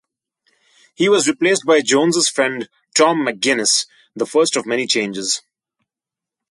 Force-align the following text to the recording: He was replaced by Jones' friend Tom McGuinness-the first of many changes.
He 0.95 1.09
was 1.09 1.27
replaced 1.27 1.63
by 1.63 1.81
Jones' 1.81 2.27
friend 2.27 2.67
Tom 2.95 3.23
McGuinness-the 3.27 4.25
first 4.25 4.55
of 4.55 4.65
many 4.65 4.87
changes. 4.87 5.43